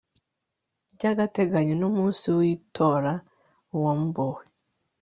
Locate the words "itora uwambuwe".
2.53-4.43